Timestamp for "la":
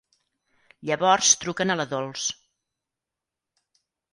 1.81-1.87